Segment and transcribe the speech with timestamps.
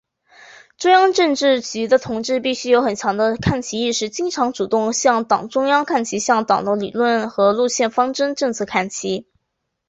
[0.79, 9.27] 中央政治局的同志必须有很强的看齐意识，经常、主动向党中央看齐，向党的理论和路线方针政策看齐。